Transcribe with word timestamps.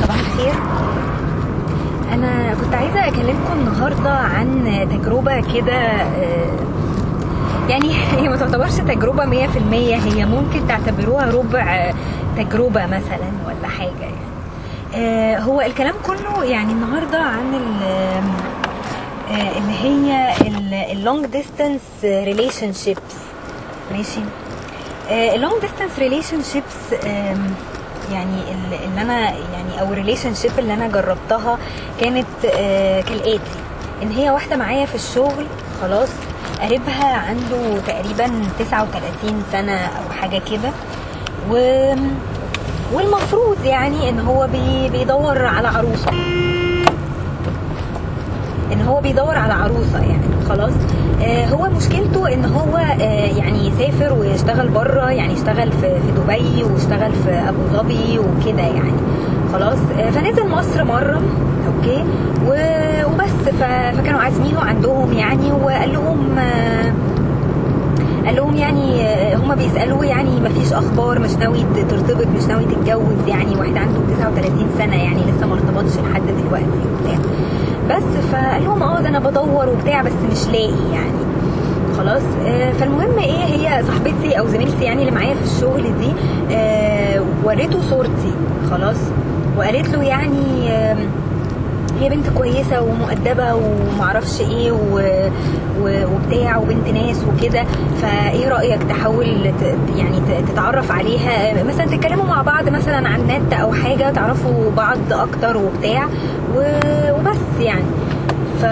صباح 0.00 0.18
الخير. 0.18 0.54
أنا 2.12 2.54
كنت 2.54 2.74
عايزة 2.74 3.08
أكلمكم 3.08 3.52
النهارده 3.52 4.10
عن 4.10 4.64
تجربة 4.90 5.40
كده 5.54 5.76
آه، 5.76 6.56
يعني 7.68 7.94
هي 8.18 8.28
ما 8.28 8.36
تعتبرش 8.36 8.74
تجربة 8.74 9.24
100% 9.24 9.72
هي 9.74 10.24
ممكن 10.26 10.68
تعتبروها 10.68 11.30
ربع 11.30 11.92
تجربة 12.36 12.86
مثلا 12.86 13.30
ولا 13.46 13.68
حاجة 13.68 14.00
يعني. 14.00 14.16
آه، 14.94 15.38
هو 15.38 15.60
الكلام 15.60 15.94
كله 16.06 16.44
يعني 16.44 16.72
النهارده 16.72 17.18
عن 17.18 17.54
آه، 17.82 18.22
اللي 19.30 19.78
هي 19.82 20.32
ال 20.92 21.26
long 21.26 21.80
distance 22.04 22.72
relationships 22.72 23.16
ماشي؟ 23.92 24.20
ال 25.10 25.60
long 25.60 25.98
distance 25.98 26.42
relationships 26.42 27.02
يعني 28.12 28.36
ال- 28.50 28.84
اللي 28.84 29.02
أنا 29.02 29.20
يعني 29.30 29.80
أو 29.80 29.92
ال 29.92 30.34
relationship 30.34 30.50
اللي 30.58 30.74
أنا 30.74 30.88
جربتها 30.88 31.58
كانت 32.00 32.26
آه، 32.44 33.00
كالآتي. 33.00 33.40
ان 34.02 34.10
هي 34.10 34.30
واحدة 34.30 34.56
معايا 34.56 34.86
في 34.86 34.94
الشغل 34.94 35.46
خلاص 35.82 36.08
قريبها 36.62 37.16
عنده 37.16 37.78
تقريبا 37.86 38.30
39 38.58 39.42
سنة 39.52 39.76
أو 39.76 40.12
حاجة 40.20 40.42
كده. 40.50 40.70
و 41.50 41.54
والمفروض 42.92 43.64
يعني 43.64 44.08
ان 44.08 44.20
هو 44.20 44.46
بي 44.52 44.88
بيدور 44.88 45.46
على 45.46 45.68
عروسة. 45.68 46.10
ان 48.72 48.82
هو 48.82 49.00
بيدور 49.00 49.36
على 49.38 49.52
عروسة 49.52 49.98
يعني. 49.98 50.31
خلاص. 50.48 50.72
آه 51.22 51.46
هو 51.46 51.68
مشكلته 51.76 52.34
إن 52.34 52.44
هو 52.44 52.76
آه 52.76 53.02
يعني 53.38 53.68
يسافر 53.68 54.12
ويشتغل 54.18 54.68
بره 54.68 55.10
يعني 55.10 55.32
يشتغل 55.32 55.72
في 55.72 55.88
دبي 56.16 56.64
واشتغل 56.64 57.12
في 57.12 57.30
أبو 57.48 57.58
ظبي 57.78 58.18
وكده 58.18 58.62
يعني. 58.62 59.00
خلاص. 59.52 59.78
آه 59.98 60.10
فنزل 60.10 60.48
مصر 60.50 60.84
مرة 60.84 61.20
أوكي. 61.66 62.04
وبس. 62.46 63.54
فكانوا 63.60 64.20
عازمينه 64.20 64.60
عندهم 64.60 65.12
يعني 65.12 65.52
وقال 65.52 65.92
لهم 65.92 66.18
قال 68.26 68.36
لهم 68.36 68.54
يعني 68.56 69.02
هما 69.36 69.54
بيسألوه 69.54 70.04
يعني 70.06 70.40
ما 70.40 70.48
فيش 70.48 70.72
أخبار 70.72 71.18
مش 71.18 71.30
ناوي 71.30 71.58
ترتبط 71.90 72.26
مش 72.36 72.44
ناوي 72.44 72.64
تتجوز 72.64 73.28
يعني 73.28 73.56
واحد 73.56 73.76
عنده 73.76 74.00
39 74.18 74.66
سنة 74.78 75.02
يعني 75.02 75.20
لسه 75.20 75.46
ما 75.46 75.54
ارتبطش 75.54 75.96
لحد 75.98 76.22
دلوقتي 76.42 76.64
وبتاع. 76.66 77.18
بس 77.90 78.02
فقال 78.32 78.64
لهم 78.64 78.82
آه 78.82 79.00
ده 79.00 79.08
أنا 79.08 79.18
بدور 79.18 79.68
وبتاع 79.68 80.02
بس 80.02 80.12
مش 80.32 80.46
لاقي 80.52 80.92
يعني. 80.92 81.22
خلاص. 81.98 82.22
آه، 82.46 82.72
فالمهم 82.72 83.18
إيه 83.18 83.44
هي 83.44 83.82
صاحبتي 83.86 84.38
أو 84.38 84.46
زميلتي 84.48 84.84
يعني 84.84 85.00
اللي 85.00 85.12
معايا 85.12 85.34
في 85.34 85.44
الشغل 85.56 85.82
دي 85.82 86.12
آه، 86.54 87.22
وريته 87.44 87.80
صورتي. 87.90 88.34
خلاص. 88.70 88.96
وقالت 89.56 89.88
له 89.88 90.02
يعني 90.02 90.70
هي 92.02 92.08
بنت 92.08 92.28
كويسة 92.38 92.80
ومؤدبة 92.82 93.54
ومعرفش 93.54 94.40
إيه 94.40 94.72
و... 94.72 94.98
و... 95.80 96.04
وبتاع 96.14 96.56
وبنت 96.56 96.88
ناس 96.88 97.16
وكده. 97.24 97.64
فايه 98.02 98.48
رأيك 98.48 98.82
تحاول 98.82 99.52
ت... 99.60 99.62
يعني 99.96 100.20
تتعرف 100.52 100.90
عليها؟ 100.92 101.62
مثلا 101.64 101.86
تتكلموا 101.86 102.24
مع 102.24 102.42
بعض 102.42 102.68
مثلا 102.68 103.08
عن 103.08 103.20
النت 103.20 103.52
أو 103.52 103.72
حاجة 103.72 104.10
تعرفوا 104.10 104.70
بعض 104.76 104.98
أكتر 105.10 105.56
وبتاع 105.56 106.06
و... 106.56 106.58
وبس 107.18 107.60
يعني. 107.60 107.84
ف 108.62 108.66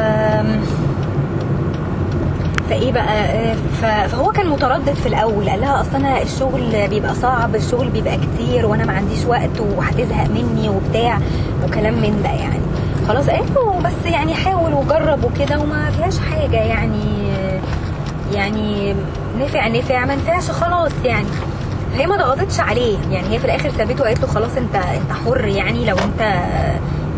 فايه 2.71 2.93
بقى؟ 2.93 3.55
فهو 3.83 4.33
كان 4.33 4.49
متردد 4.49 4.95
في 4.95 5.07
الأول. 5.07 5.49
قال 5.51 5.61
لها 5.61 5.81
أصل 5.81 5.95
أنا 5.97 6.23
الشغل 6.23 6.89
بيبقى 6.91 7.15
صعب 7.15 7.55
الشغل 7.55 7.89
بيبقى 7.91 8.17
كتير 8.17 8.67
وأنا 8.67 8.85
ما 8.85 8.93
عنديش 8.93 9.25
وقت 9.25 9.61
وهتزهق 9.77 10.29
مني 10.31 10.69
وبتاع 10.69 11.19
وكلام 11.65 11.95
من 11.95 12.21
ده 12.25 12.31
يعني. 12.31 12.61
خلاص 13.11 13.31
قالت 13.31 13.51
له 13.57 13.81
بس 13.85 14.13
يعني 14.13 14.35
حاول 14.35 14.75
وجرب 14.75 15.25
وكده 15.25 15.59
وما 15.59 15.91
فيهاش 15.91 16.19
حاجة 16.19 16.57
يعني 16.57 17.33
يعني 18.35 18.95
نفع 19.41 19.69
نفع 19.69 20.05
ما 20.05 20.15
نفعش 20.15 20.51
خلاص 20.51 20.93
يعني. 21.05 21.27
هي 21.97 22.07
ما 22.07 22.17
ضغطتش 22.17 22.61
عليه 22.61 22.99
يعني 23.11 23.29
هي 23.29 23.39
في 23.39 23.45
الآخر 23.45 23.71
سابته 23.79 24.03
وقالت 24.03 24.21
له 24.21 24.27
خلاص 24.27 24.57
انت 24.57 24.75
انت 24.75 25.13
حر 25.27 25.45
يعني 25.45 25.85
لو 25.85 25.97
انت 25.97 26.43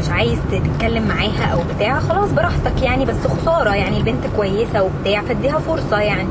مش 0.00 0.09
عايز 0.11 0.39
تتكلم 0.50 1.09
معاها 1.09 1.53
أو 1.53 1.59
بتاع 1.77 2.00
خلاص 2.00 2.31
براحتك 2.31 2.83
يعني 2.83 3.05
بس 3.05 3.27
خسارة 3.27 3.75
يعني 3.75 3.97
البنت 3.97 4.27
كويسة 4.37 4.83
وبتاع 4.83 5.21
فاديها 5.21 5.59
فرصة 5.59 6.00
يعني. 6.00 6.28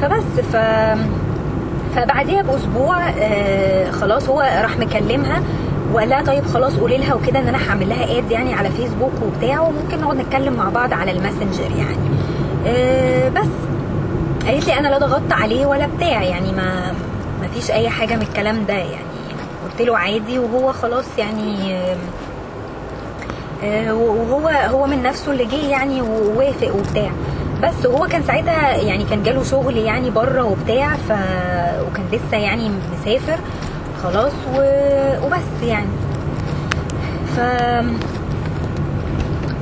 فبس 0.00 0.40
ف 0.52 0.56
فبعديها 1.96 2.42
بأسبوع 2.42 3.08
آه 3.08 3.90
خلاص 3.90 4.28
هو 4.28 4.40
راح 4.62 4.78
مكلمها 4.78 5.42
وقال 5.94 6.08
لها 6.08 6.22
طيب 6.22 6.44
خلاص 6.46 6.76
قولي 6.76 6.96
لها 6.98 7.14
وكده 7.14 7.38
ان 7.38 7.48
أنا 7.48 7.70
هعمل 7.70 7.88
لها 7.88 8.18
اد 8.18 8.30
يعني 8.30 8.54
على 8.54 8.70
فيسبوك 8.70 9.12
وبتاع 9.22 9.60
وممكن 9.60 10.00
نقعد 10.00 10.16
نتكلم 10.16 10.52
مع 10.52 10.68
بعض 10.68 10.92
على 10.92 11.10
الماسنجر 11.10 11.70
يعني. 11.78 11.96
آه 12.66 13.28
بس. 13.28 13.46
قالت 14.46 14.66
لي 14.66 14.78
أنا 14.78 14.88
لا 14.88 14.98
ضغطت 14.98 15.32
عليه 15.32 15.66
ولا 15.66 15.86
بتاع 15.96 16.22
يعني 16.22 16.52
ما 16.52 16.92
ما 17.42 17.48
فيش 17.54 17.70
أي 17.70 17.88
حاجة 17.88 18.14
من 18.16 18.22
الكلام 18.22 18.64
ده 18.68 18.74
يعني. 18.74 19.06
قلت 19.64 19.88
له 19.88 19.98
عادي 19.98 20.38
وهو 20.38 20.72
خلاص 20.72 21.04
يعني 21.18 21.74
آه، 23.64 23.94
وهو 23.94 24.48
هو 24.48 24.86
من 24.86 25.02
نفسه 25.02 25.32
اللي 25.32 25.44
جه 25.44 25.66
يعني 25.70 26.02
ووافق 26.02 26.74
وبتاع. 26.74 27.10
بس 27.62 27.86
هو 27.86 28.06
كان 28.06 28.22
ساعتها 28.22 28.76
يعني 28.76 29.04
كان 29.04 29.22
جاله 29.22 29.42
شغل 29.42 29.76
يعني 29.76 30.10
بره 30.10 30.42
وبتاع 30.44 30.94
ف 30.96 31.10
وكان 31.90 32.04
لسه 32.12 32.36
يعني 32.36 32.70
مسافر. 33.00 33.38
خلاص 34.02 34.32
و... 34.54 34.60
وبس 35.26 35.62
يعني. 35.62 35.86
ف 37.36 37.40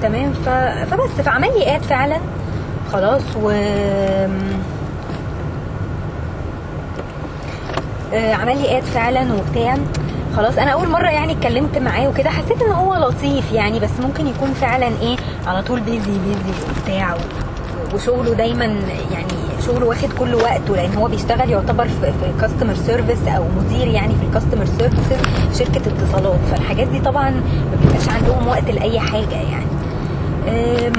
تمام. 0.02 0.32
ف... 0.32 0.48
فبس. 0.90 1.10
فعمل 1.24 1.48
لي 1.58 1.80
فعلا. 1.80 2.18
خلاص 2.92 3.22
و 3.42 3.50
آه، 8.14 8.34
عمل 8.34 8.62
لي 8.62 8.82
فعلا 8.82 9.26
وبتاع. 9.34 9.76
خلاص 10.36 10.58
أنا 10.58 10.70
أول 10.70 10.88
مرة 10.88 11.08
يعني 11.08 11.32
اتكلمت 11.32 11.78
معاه 11.78 12.08
وكده. 12.08 12.30
حسيت 12.30 12.62
إن 12.62 12.72
هو 12.72 12.94
لطيف 12.94 13.52
يعني 13.52 13.80
بس 13.80 13.90
ممكن 14.02 14.26
يكون 14.26 14.52
فعلا 14.52 14.88
إيه 15.02 15.16
على 15.46 15.62
طول 15.62 15.80
busy 15.80 16.18
busy 16.18 16.54
وبتاع. 16.80 17.16
وشغله 17.94 18.34
دايما 18.34 18.64
يعني 19.12 19.34
شغله 19.66 19.86
واخد 19.86 20.08
كل 20.18 20.34
وقته 20.34 20.76
لأن 20.76 20.94
هو 20.94 21.08
بيشتغل 21.08 21.50
يعتبر 21.50 21.88
في 21.88 22.12
customer 22.40 22.74
service 22.86 23.28
أو 23.28 23.44
مدير 23.58 23.86
يعني 23.88 24.14
في 24.14 24.26
ال 24.28 24.32
customer 24.32 24.66
service 24.78 25.00
في 25.52 25.64
شركة 25.64 25.80
اتصالات. 25.88 26.38
فالحاجات 26.50 26.86
دي 26.88 27.00
طبعا 27.00 27.30
ما 27.30 27.76
بيبقاش 27.82 28.08
عندهم 28.08 28.48
وقت 28.48 28.70
لأي 28.70 29.00
حاجة 29.00 29.34
يعني. 29.34 29.66
أم، 30.48 30.92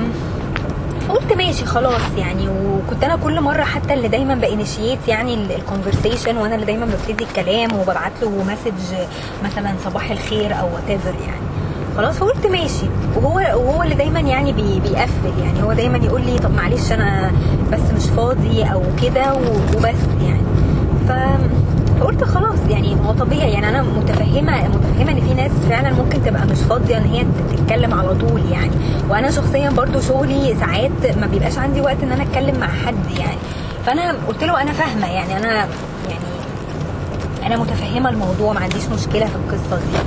فقلت 1.09 1.33
ماشي 1.33 1.65
خلاص 1.65 2.01
يعني 2.17 2.47
وكنت 2.47 3.03
أنا 3.03 3.15
كل 3.15 3.41
مرة 3.41 3.63
حتى 3.63 3.93
اللي 3.93 4.07
دايما 4.07 4.35
ب 4.35 4.43
initiate 4.43 5.07
يعني 5.07 5.33
ال 5.55 5.62
conversation 5.62 6.37
وأنا 6.37 6.55
اللي 6.55 6.65
دايما 6.65 6.85
ببتدي 6.85 7.23
الكلام 7.23 7.69
وببعت 7.79 8.11
له 8.21 8.29
message 8.29 8.95
مثلا 9.43 9.73
صباح 9.85 10.11
الخير 10.11 10.59
أو 10.59 10.65
وات 10.73 10.89
يعني. 11.05 11.45
خلاص 11.97 12.15
فقلت 12.17 12.47
ماشي. 12.47 12.85
وهو 13.15 13.35
وهو 13.37 13.83
اللي 13.83 13.95
دايما 13.95 14.19
يعني 14.19 14.51
بي 14.53 14.79
بيقفل 14.79 15.39
يعني. 15.43 15.63
هو 15.63 15.73
دايما 15.73 15.97
يقول 15.97 16.21
لي 16.21 16.39
طب 16.39 16.53
معلش 16.55 16.91
أنا 16.91 17.31
بس 17.71 17.79
مش 17.95 18.09
فاضي 18.09 18.63
أو 18.63 18.81
كده 19.03 19.33
وبس 19.75 19.95
يعني. 20.25 20.41
ف 21.07 21.11
فقلت 21.99 22.23
خلاص 22.23 22.59
يعني 22.69 22.95
هو 23.05 23.11
طبيعي. 23.11 23.51
يعني 23.51 23.69
أنا 23.69 23.81
متفهمة 23.81 24.67
متفهمة 24.67 25.11
إن 25.11 25.21
في 25.27 25.33
ناس 25.33 25.51
فعلا 25.69 25.93
ممكن 25.93 26.23
تبقى 26.23 26.45
مش 26.45 26.57
فاضية 26.69 26.97
إن 26.97 27.03
هي 27.03 27.25
تتكلم 27.57 27.93
على 27.93 28.07
طول 28.15 28.41
يعني. 28.51 28.71
وأنا 29.09 29.31
شخصيا 29.31 29.69
برضو 29.69 29.99
شغلي 30.01 30.55
ساعات 30.59 31.17
ما 31.21 31.27
بيبقاش 31.27 31.57
عندي 31.57 31.81
وقت 31.81 31.97
إن 32.03 32.11
أنا 32.11 32.23
أتكلم 32.23 32.59
مع 32.59 32.67
حد 32.67 33.11
يعني. 33.19 33.37
فأنا 33.85 34.15
قلت 34.27 34.43
له 34.43 34.61
أنا 34.61 34.71
فاهمة 34.71 35.07
يعني. 35.07 35.37
أنا 35.37 35.53
يعني 36.09 36.25
أنا 37.45 37.57
متفهمة 37.57 38.09
الموضوع 38.09 38.53
ما 38.53 38.59
عنديش 38.59 38.83
مشكلة 38.89 39.25
في 39.25 39.35
القصة 39.35 39.77
دي. 39.77 39.97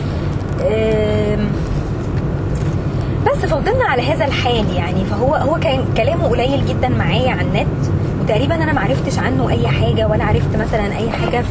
بس 3.38 3.44
فضلنا 3.44 3.84
على 3.84 4.02
هذا 4.02 4.24
الحال 4.24 4.74
يعني 4.76 5.04
فهو 5.04 5.34
هو 5.34 5.58
كان 5.60 5.84
كلامه 5.96 6.28
قليل 6.28 6.66
جدا 6.66 6.88
معايا 6.88 7.30
على 7.30 7.40
النت 7.40 7.90
وتقريبا 8.20 8.54
أنا 8.54 8.72
ما 8.72 8.80
عرفتش 8.80 9.18
عنه 9.18 9.50
أي 9.50 9.68
حاجة 9.68 10.06
ولا 10.08 10.24
عرفت 10.24 10.56
مثلا 10.56 10.96
أي 10.96 11.10
حاجة 11.10 11.44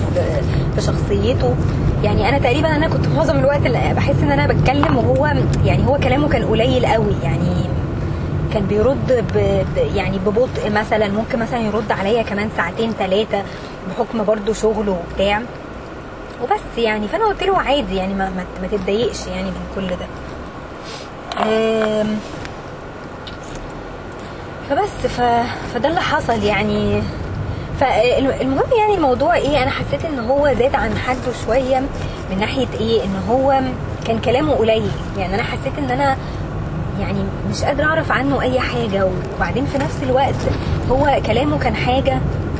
في 0.75 0.81
شخصيته. 0.81 1.55
يعني 2.03 2.29
أنا 2.29 2.39
تقريبا 2.39 2.75
أنا 2.75 2.87
كنت 2.87 3.07
معظم 3.07 3.39
الوقت 3.39 3.61
بحس 3.95 4.15
إن 4.23 4.31
أنا 4.31 4.47
بتكلم 4.47 4.97
وهو 4.97 5.33
يعني 5.65 5.87
هو 5.87 5.97
كلامه 5.97 6.29
كان 6.29 6.43
قليل 6.45 6.85
قوي 6.85 7.15
يعني 7.23 7.65
كان 8.53 8.65
بيرد 8.65 9.25
ب... 9.35 9.37
يعني 9.95 10.19
ببطء 10.19 10.69
مثلا 10.71 11.07
ممكن 11.07 11.39
مثلا 11.39 11.59
يرد 11.59 11.91
عليا 11.91 12.23
كمان 12.23 12.49
ساعتين 12.57 12.91
ثلاثة 12.99 13.43
بحكم 13.89 14.23
برضو 14.23 14.53
شغله 14.53 14.91
وبتاع. 14.91 15.41
وبس 16.43 16.77
يعني 16.77 17.07
فأنا 17.07 17.25
قلت 17.25 17.43
له 17.43 17.57
عادي 17.57 17.95
يعني 17.95 18.13
ما, 18.13 18.29
ما, 18.61 18.67
تتضايقش 18.67 19.27
يعني 19.27 19.47
من 19.47 19.65
كل 19.75 19.87
ده. 19.87 20.26
فبس 24.69 25.07
ف... 25.07 25.21
فده 25.73 25.89
اللي 25.89 26.01
حصل 26.01 26.43
يعني. 26.43 27.01
فالمهم 27.79 28.69
يعني 28.79 28.95
الموضوع 28.95 29.35
إيه 29.35 29.63
أنا 29.63 29.71
حسيت 29.71 30.05
إن 30.05 30.19
هو 30.19 30.53
زاد 30.59 30.75
عن 30.75 30.97
حده 30.97 31.31
شوية 31.45 31.79
من 32.31 32.37
ناحية 32.39 32.67
إيه 32.79 33.03
إن 33.03 33.15
هو 33.29 33.61
كان 34.07 34.19
كلامه 34.19 34.53
قليل. 34.55 34.91
يعني 35.17 35.35
أنا 35.35 35.43
حسيت 35.43 35.73
إن 35.77 35.91
أنا 35.91 36.17
يعني 36.99 37.19
مش 37.49 37.63
قادرة 37.63 37.85
أعرف 37.85 38.11
عنه 38.11 38.41
أي 38.41 38.59
حاجة. 38.59 39.07
وبعدين 39.37 39.65
في 39.65 39.77
نفس 39.77 40.03
الوقت 40.03 40.35
هو 40.91 41.19
كلامه 41.25 41.59
كان 41.59 41.75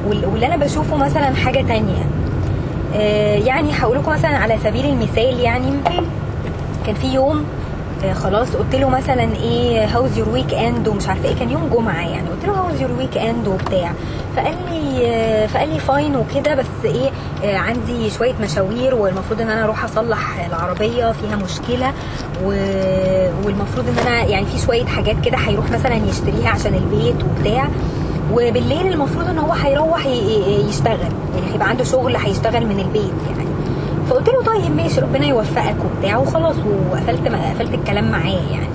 وال- 0.08 0.26
واللي 0.26 0.46
أنا 0.46 0.58
بشوفه 0.58 0.96
مثلا 0.96 1.36
حاجة 1.36 1.62
تانية. 1.68 2.06
آه، 2.96 3.36
يعني 3.36 3.72
هقول 3.74 3.98
لكم 3.98 4.12
مثلا 4.12 4.38
على 4.38 4.58
سبيل 4.64 4.86
المثال 4.86 5.40
يعني 5.40 5.72
كان 6.86 6.96
في 6.96 7.08
يوم 7.14 7.46
خلاص 8.14 8.56
قلت 8.56 8.76
له 8.76 8.90
مثلا 8.90 9.24
إيه 9.36 9.86
how's 9.86 10.18
your 10.18 10.30
weekend 10.30 10.88
ومش 10.88 11.08
عارفة 11.08 11.30
إيه 11.30 11.36
كان 11.36 11.50
يوم 11.52 11.70
جمعة 11.74 12.08
يعني. 12.10 12.30
قلت 12.30 12.46
له 12.46 12.54
how's 12.54 12.82
your 12.82 12.92
weekend 12.98 13.48
وبتاع. 13.48 13.92
فقال 14.36 14.56
لي 14.72 15.08
آه، 15.08 15.48
فقال 15.48 15.70
لي 15.74 15.80
fine 15.80 16.16
وكده. 16.16 16.56
بس 16.56 16.66
إيه 16.86 17.10
آه، 17.44 17.58
عندي 17.58 18.10
شوية 18.10 18.34
مشاوير 18.42 18.96
والمفروض 18.96 19.42
إن 19.42 19.50
أنا 19.50 19.64
أروح 19.64 19.84
أصلح 19.84 20.46
العربية 20.46 21.12
فيها 21.12 21.36
مشكلة. 21.36 21.94
والمفروض 23.46 23.86
إن 23.88 24.08
أنا 24.08 24.24
يعني 24.24 24.46
في 24.46 24.58
شوية 24.66 24.86
حاجات 24.86 25.16
كده 25.26 25.38
هيروح 25.38 25.72
مثلا 25.72 25.96
يشتريها 25.96 26.50
عشان 26.50 26.74
البيت 26.74 27.16
وبتاع. 27.24 27.68
وبالليل 28.34 28.94
المفروض 28.94 29.28
إن 29.30 29.38
هو 29.38 29.52
هيروح 29.54 30.06
يشتغل. 30.70 31.00
يعني 31.36 31.54
هيبقى 31.54 31.70
عنده 31.70 31.84
شغل 31.84 32.16
هيشتغل 32.16 32.66
من 32.66 32.80
البيت 32.80 33.14
يعني. 33.38 33.47
فقلت 34.10 34.30
له 34.30 34.44
طيب 34.44 34.76
ماشي 34.76 35.02
ربنا 35.02 35.26
يوفقك 35.26 35.76
وبتاع 35.86 36.18
وخلاص 36.18 36.56
وقفلت 36.92 37.28
قفلت 37.28 37.74
الكلام 37.74 38.12
معاه 38.12 38.42
يعني. 38.52 38.68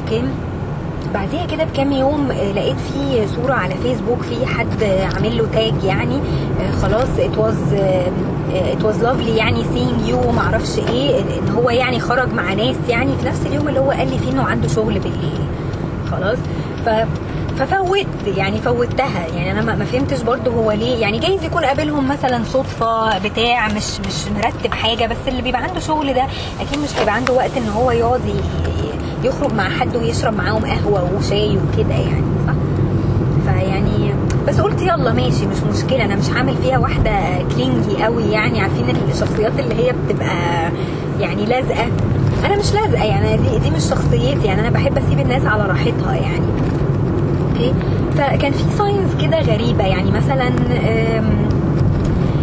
okay؟ 0.00 0.22
بعديها 1.14 1.46
كده 1.46 1.64
بكام 1.64 1.92
يوم 1.92 2.30
آه، 2.30 2.52
لقيت 2.52 2.76
في 2.76 3.26
صورة 3.36 3.52
على 3.54 3.74
فيسبوك 3.74 4.22
في 4.22 4.46
حد 4.46 4.82
عامل 5.14 5.38
له 5.38 5.46
tag 5.52 5.84
يعني 5.84 6.16
آه، 6.60 6.70
خلاص 6.82 7.08
آه، 7.18 8.06
آه، 8.54 8.74
it 8.74 8.82
was 8.82 9.02
lovely 9.04 9.36
يعني 9.38 9.62
seeing 9.64 10.10
you 10.10 10.26
وما 10.26 10.40
أعرفش 10.40 10.78
إيه 10.78 11.20
ان 11.20 11.48
هو 11.48 11.70
يعني 11.70 12.00
خرج 12.00 12.32
مع 12.32 12.52
ناس 12.54 12.76
يعني 12.88 13.12
في 13.20 13.26
نفس 13.26 13.46
اليوم 13.46 13.68
اللي 13.68 13.80
هو 13.80 13.90
قال 13.90 14.10
لي 14.10 14.18
فيه 14.18 14.30
إنه 14.32 14.42
عنده 14.42 14.68
شغل 14.68 14.98
بالليل. 14.98 15.40
خلاص؟ 16.10 16.38
ف 16.86 16.88
ففوت 17.58 18.06
يعني 18.36 18.58
فوتها. 18.60 19.26
يعني 19.34 19.50
أنا 19.50 19.74
ما 19.74 19.84
فهمتش 19.84 20.22
برضه 20.22 20.50
هو 20.50 20.72
ليه. 20.72 20.96
يعني 20.96 21.18
جايز 21.18 21.44
يكون 21.44 21.64
قابلهم 21.64 22.08
مثلا 22.08 22.44
صدفة 22.44 23.18
بتاع 23.18 23.68
مش 23.68 24.00
مش 24.00 24.28
مرتب 24.36 24.74
حاجة 24.74 25.06
بس 25.06 25.16
اللي 25.28 25.42
بيبقى 25.42 25.62
عنده 25.62 25.80
شغل 25.80 26.14
ده 26.14 26.22
أكيد 26.60 26.78
مش 26.78 26.98
هيبقى 26.98 27.14
عنده 27.14 27.32
وقت 27.34 27.56
إن 27.56 27.68
هو 27.68 27.90
يقعد 27.90 28.20
يخرج 29.24 29.52
مع 29.52 29.68
حد 29.68 29.96
ويشرب 29.96 30.34
معاهم 30.36 30.64
قهوة 30.66 31.10
وشاي 31.16 31.56
وكده 31.58 31.94
يعني 31.94 32.22
صح؟ 32.46 32.54
فيعني 33.46 34.14
بس 34.48 34.60
قلت 34.60 34.82
يلا 34.82 35.12
ماشي 35.12 35.46
مش 35.46 35.56
مشكلة. 35.76 36.04
أنا 36.04 36.16
مش 36.16 36.30
هعمل 36.30 36.54
فيها 36.62 36.78
واحدة 36.78 37.10
كلينجي 37.54 38.04
قوي 38.04 38.22
يعني. 38.24 38.60
عارفين 38.60 38.96
الشخصيات 39.12 39.52
اللي 39.58 39.74
هي 39.74 39.92
بتبقى 39.92 40.70
يعني 41.20 41.46
لازقة؟ 41.46 41.86
أنا 42.44 42.56
مش 42.56 42.72
لازقة 42.74 43.04
يعني. 43.04 43.36
دي 43.36 43.58
دي 43.58 43.70
مش 43.70 43.82
شخصيتي. 43.82 44.44
يعني 44.46 44.60
أنا 44.60 44.70
بحب 44.70 44.98
أسيب 44.98 45.20
الناس 45.20 45.46
على 45.46 45.66
راحتها 45.66 46.14
يعني. 46.14 46.46
okay 47.68 47.74
فكان 48.16 48.52
في 48.52 48.64
signs 48.78 49.14
كده 49.22 49.40
غريبة 49.40 49.84
يعني 49.84 50.10
مثلا 50.10 50.50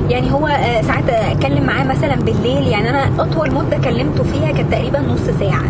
يعني 0.10 0.32
هو 0.32 0.48
آه، 0.48 0.82
ساعات 0.82 1.10
أتكلم 1.10 1.64
معاه 1.64 1.84
مثلا 1.84 2.16
بالليل 2.16 2.68
يعني 2.68 2.90
أنا 2.90 3.10
أطول 3.20 3.54
مدة 3.54 3.78
كلمته 3.78 4.24
فيها 4.24 4.52
كانت 4.52 4.72
تقريبا 4.72 5.00
نص 5.00 5.40
ساعة. 5.40 5.64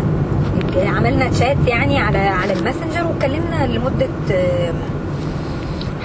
عملنا 0.96 1.28
تشات 1.28 1.56
يعني 1.66 1.98
على 1.98 2.18
على 2.18 2.52
الماسنجر 2.52 3.06
واتكلمنا 3.06 3.66
لمدة 3.66 4.08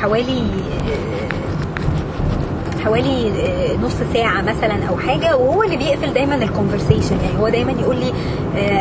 حوالي 0.01 0.41
آه، 0.41 1.35
حوالي 2.83 3.27
آه، 3.29 3.77
نص 3.77 3.95
ساعة 4.13 4.41
مثلا 4.41 4.85
أو 4.89 4.97
حاجة 4.97 5.37
وهو 5.37 5.63
اللي 5.63 5.77
بيقفل 5.77 6.13
دايما 6.13 6.35
ال 6.35 6.42
conversation 6.42 7.17
يعني 7.23 7.39
هو 7.39 7.49
دايما 7.49 7.71
يقول 7.71 7.95
لي 7.95 8.11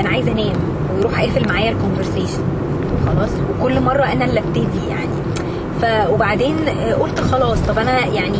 أنا 0.00 0.08
عايزة 0.08 0.32
أنام 0.32 0.56
ويروح 0.96 1.20
قافل 1.20 1.48
معايا 1.48 1.70
ال 1.70 1.76
conversation 1.76 2.42
خلاص 3.16 3.30
وكل 3.60 3.80
مرة 3.80 4.02
أنا 4.12 4.24
اللي 4.24 4.40
أبتدي 4.40 4.86
يعني. 4.90 5.14
ف 5.82 6.10
وبعدين 6.10 6.56
آه، 6.68 6.94
قلت 6.94 7.20
خلاص 7.20 7.58
طب 7.68 7.78
أنا 7.78 8.06
يعني 8.06 8.38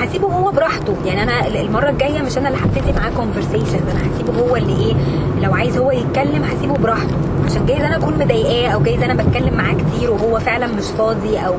هسيبه 0.00 0.26
هو 0.28 0.50
براحته. 0.50 0.94
يعني 1.06 1.22
أنا 1.22 1.46
المرة 1.60 1.88
الجاية 1.90 2.22
مش 2.22 2.38
أنا 2.38 2.48
اللي 2.48 2.58
هبتدي 2.60 2.92
معاه 2.92 3.10
conversation 3.16 3.78
أنا 3.92 4.00
هسيبه 4.14 4.32
هو 4.40 4.56
اللي 4.56 4.76
إيه 4.86 4.94
لو 5.42 5.52
عايز 5.54 5.78
هو 5.78 5.90
يتكلم 5.90 6.44
هسيبه 6.44 6.74
براحته. 6.74 7.14
عشان 7.46 7.66
جايز 7.66 7.82
أنا 7.82 7.96
أكون 7.96 8.14
مضايقاه 8.20 8.68
أو 8.68 8.82
جايز 8.82 9.02
أنا 9.02 9.14
بتكلم 9.14 9.54
معاه 9.56 9.74
كتير 9.74 10.10
وهو 10.10 10.38
فعلا 10.38 10.66
مش 10.66 10.84
فاضي 10.98 11.38
أو 11.38 11.54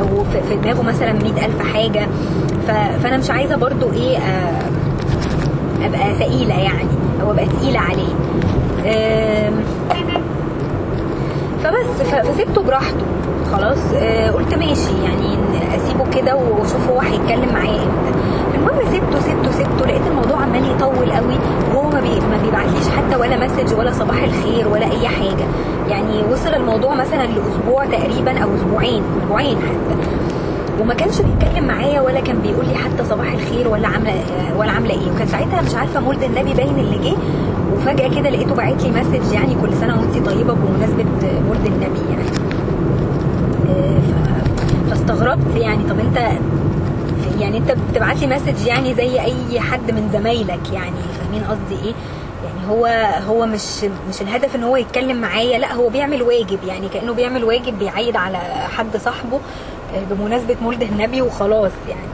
أو 0.00 0.24
في 0.48 0.56
دماغه 0.56 0.82
مثلا 0.82 1.12
مئة 1.12 1.46
ألف 1.46 1.62
حاجة. 1.74 2.06
ف- 2.68 3.02
فأنا 3.02 3.16
مش 3.16 3.30
عايزة 3.30 3.56
برضو 3.56 3.92
إيه 3.92 4.16
آه، 4.18 4.62
أبقى 5.84 6.14
ثقيلة 6.18 6.54
يعني 6.60 6.88
أو 7.22 7.30
أبقى 7.30 7.46
تقيلة 7.46 7.78
عليه. 7.80 8.14
ف- 11.86 12.26
فسيبته 12.28 12.62
براحته. 12.62 13.04
خلاص. 13.52 13.78
آه، 13.96 14.30
قلت 14.30 14.54
ماشي. 14.54 14.92
يعني 15.04 15.36
أسيبه 15.76 16.04
كده 16.16 16.34
وأشوف 16.36 16.88
هو 16.90 17.00
هيتكلم 17.00 17.48
معايا 17.54 17.82
إمتى. 17.82 18.18
المهم 18.54 18.78
سبته 18.92 19.20
سبته 19.20 19.50
سبته. 19.52 19.86
لقيت 19.86 20.06
الموضوع 20.10 20.42
عمال 20.42 20.70
يطول 20.70 21.12
قوي. 21.12 21.38
وهو 21.74 21.90
ما 21.90 22.38
بيبعتليش 22.44 22.88
حتى 22.96 23.16
ولا 23.16 23.36
مسج 23.46 23.78
ولا 23.78 23.92
صباح 23.92 24.22
الخير 24.22 24.68
ولا 24.68 24.84
أي 24.86 25.08
حاجة. 25.08 25.46
يعني 25.88 26.22
وصل 26.32 26.48
الموضوع 26.54 26.94
مثلا 26.94 27.26
لأسبوع 27.26 27.84
تقريبا 27.84 28.38
أو 28.42 28.48
أسبوعين 28.56 29.02
أسبوعين 29.22 29.56
حتى. 29.56 29.96
وما 30.80 30.94
كانش 30.94 31.20
بيتكلم 31.20 31.64
معايا 31.64 32.00
ولا 32.00 32.20
كان 32.20 32.38
بيقول 32.38 32.66
لي 32.66 32.74
حتى 32.74 33.04
صباح 33.10 33.32
الخير 33.32 33.68
ولا 33.68 33.88
عامله 33.88 34.14
ولا 34.58 34.70
عاملة 34.72 34.90
إيه. 34.90 35.12
وكان 35.14 35.26
ساعتها 35.26 35.60
مش 35.62 35.74
عارفة 35.74 36.00
مولد 36.00 36.22
النبي 36.22 36.54
باين 36.54 36.78
اللي 36.78 37.10
جه. 37.10 37.16
وفجأة 37.72 38.08
كده 38.08 38.30
لقيته 38.30 38.54
باعت 38.54 38.82
لي 38.82 38.90
message 38.90 39.32
يعني 39.32 39.54
كل 39.62 39.74
سنة 39.80 40.00
وانت 40.00 40.26
طيبة 40.28 40.54
بمناسبة 40.54 41.04
مولد 41.46 41.66
النبي 41.66 42.00
يعني. 42.10 42.26
فاستغربت 44.90 45.56
يعني 45.56 45.84
طب 45.84 45.98
انت 45.98 46.16
يعني 47.40 47.58
انت 47.58 47.76
بتبعت 47.90 48.16
لي 48.16 48.26
message 48.26 48.66
يعني 48.66 48.94
زي 48.94 49.20
أي 49.20 49.60
حد 49.60 49.90
من 49.90 50.10
زمايلك 50.12 50.72
يعني 50.72 51.00
فاهمين 51.20 51.44
قصدي 51.44 51.84
إيه؟ 51.84 51.94
يعني 52.44 52.70
هو 52.70 52.86
هو 53.28 53.46
مش 53.46 53.84
مش 54.08 54.22
الهدف 54.22 54.56
إن 54.56 54.64
هو 54.64 54.76
يتكلم 54.76 55.20
معايا 55.20 55.58
لأ 55.58 55.72
هو 55.74 55.88
بيعمل 55.88 56.22
واجب 56.22 56.58
يعني 56.66 56.88
كأنه 56.88 57.12
بيعمل 57.14 57.44
واجب 57.44 57.78
بيعيد 57.78 58.16
على 58.16 58.38
حد 58.76 58.96
صاحبه 58.96 59.40
بمناسبة 60.10 60.56
مولد 60.62 60.82
النبي 60.82 61.22
وخلاص 61.22 61.72
يعني. 61.88 62.06